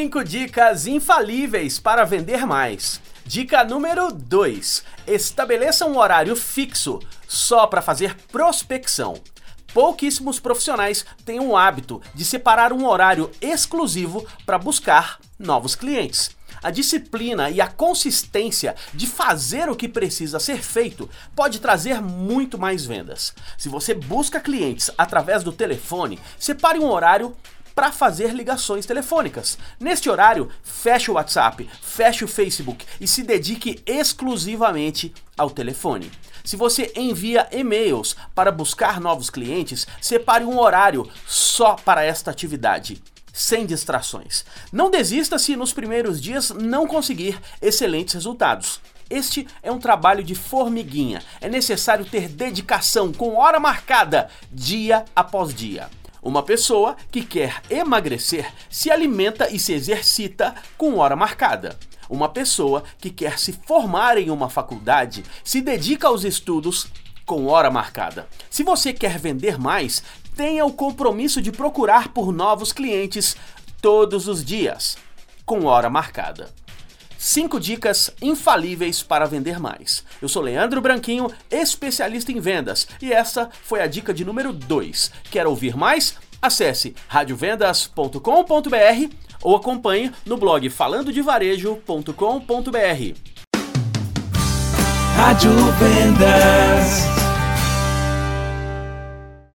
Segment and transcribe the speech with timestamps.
[0.00, 2.98] 5 dicas infalíveis para vender mais.
[3.26, 9.20] Dica número 2: estabeleça um horário fixo só para fazer prospecção.
[9.74, 16.30] Pouquíssimos profissionais têm o hábito de separar um horário exclusivo para buscar novos clientes.
[16.62, 22.58] A disciplina e a consistência de fazer o que precisa ser feito pode trazer muito
[22.58, 23.34] mais vendas.
[23.58, 27.36] Se você busca clientes através do telefone, separe um horário
[27.80, 29.56] para fazer ligações telefônicas.
[29.80, 36.12] Neste horário, feche o WhatsApp, feche o Facebook e se dedique exclusivamente ao telefone.
[36.44, 43.02] Se você envia e-mails para buscar novos clientes, separe um horário só para esta atividade
[43.32, 44.44] sem distrações.
[44.70, 48.78] Não desista se nos primeiros dias não conseguir excelentes resultados.
[49.08, 51.22] Este é um trabalho de formiguinha.
[51.40, 55.88] É necessário ter dedicação com hora marcada, dia após dia.
[56.22, 61.78] Uma pessoa que quer emagrecer se alimenta e se exercita com hora marcada.
[62.10, 66.88] Uma pessoa que quer se formar em uma faculdade se dedica aos estudos
[67.24, 68.28] com hora marcada.
[68.50, 70.02] Se você quer vender mais,
[70.36, 73.36] tenha o compromisso de procurar por novos clientes
[73.80, 74.98] todos os dias,
[75.46, 76.50] com hora marcada.
[77.20, 80.02] 5 dicas infalíveis para vender mais.
[80.22, 85.12] Eu sou Leandro Branquinho, especialista em vendas, e essa foi a dica de número 2.
[85.30, 86.14] Quer ouvir mais?
[86.40, 93.14] Acesse radiovendas.com.br ou acompanhe no blog falandodevarejo.com.br.
[95.14, 96.89] Rádio Vendas.